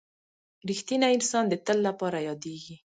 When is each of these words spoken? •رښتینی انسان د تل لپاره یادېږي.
•رښتینی 0.69 1.07
انسان 1.17 1.43
د 1.49 1.53
تل 1.65 1.77
لپاره 1.87 2.17
یادېږي. 2.27 2.75